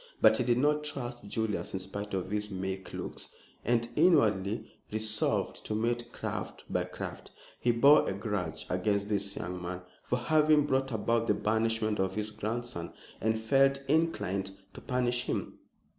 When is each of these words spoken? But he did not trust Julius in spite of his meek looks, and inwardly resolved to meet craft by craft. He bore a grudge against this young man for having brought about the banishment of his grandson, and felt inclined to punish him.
But 0.19 0.37
he 0.39 0.43
did 0.43 0.57
not 0.57 0.83
trust 0.83 1.27
Julius 1.27 1.73
in 1.75 1.79
spite 1.79 2.15
of 2.15 2.31
his 2.31 2.49
meek 2.49 2.91
looks, 2.91 3.29
and 3.63 3.87
inwardly 3.95 4.65
resolved 4.91 5.63
to 5.67 5.75
meet 5.75 6.11
craft 6.11 6.63
by 6.67 6.85
craft. 6.85 7.29
He 7.59 7.71
bore 7.71 8.09
a 8.09 8.13
grudge 8.13 8.65
against 8.67 9.09
this 9.09 9.35
young 9.35 9.61
man 9.61 9.83
for 10.01 10.17
having 10.17 10.65
brought 10.65 10.91
about 10.91 11.27
the 11.27 11.35
banishment 11.35 11.99
of 11.99 12.15
his 12.15 12.31
grandson, 12.31 12.93
and 13.21 13.39
felt 13.39 13.79
inclined 13.87 14.53
to 14.73 14.81
punish 14.81 15.25
him. 15.25 15.59